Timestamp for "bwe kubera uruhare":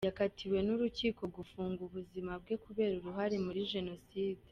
2.41-3.35